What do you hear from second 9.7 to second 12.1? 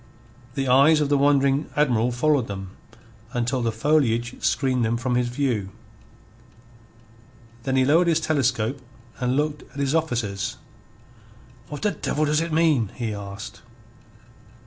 at his officers. "What the